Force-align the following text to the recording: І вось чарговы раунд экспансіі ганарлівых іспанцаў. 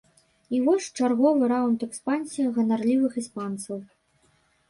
І 0.53 0.61
вось 0.67 0.87
чарговы 0.99 1.49
раунд 1.51 1.79
экспансіі 1.89 2.47
ганарлівых 2.57 3.13
іспанцаў. 3.23 3.77